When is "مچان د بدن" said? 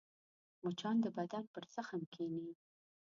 0.63-1.43